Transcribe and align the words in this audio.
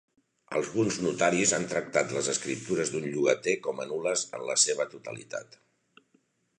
Alguns 0.59 0.95
notaris 1.07 1.53
han 1.57 1.67
tractat 1.73 2.15
les 2.17 2.31
escriptures 2.35 2.95
d'un 2.95 3.07
llogater 3.13 3.57
com 3.69 3.85
a 3.85 3.89
nul·les 3.93 4.27
en 4.39 4.49
la 4.53 4.61
seva 4.67 4.93
totalitat. 4.97 5.65